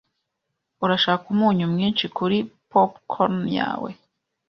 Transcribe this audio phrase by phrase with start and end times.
[0.83, 2.37] Urashaka umunyu mwinshi kuri
[2.71, 3.89] popcorn yawe?